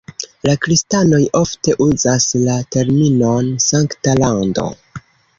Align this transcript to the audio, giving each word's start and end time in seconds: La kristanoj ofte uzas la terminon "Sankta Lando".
La 0.47 0.53
kristanoj 0.61 1.17
ofte 1.39 1.75
uzas 1.85 2.25
la 2.45 2.55
terminon 2.75 3.51
"Sankta 3.67 4.15
Lando". 4.23 4.65